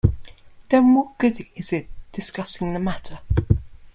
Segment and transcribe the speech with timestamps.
[0.71, 3.19] Then what good is it discussing the matter?